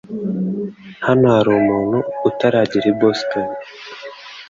[1.05, 1.97] Hano hari umuntu
[2.29, 3.47] utaragera i Boston